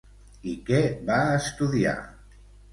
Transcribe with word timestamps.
I 0.51 0.53
què 0.69 0.79
va 1.11 1.19
estudiar? 1.37 1.97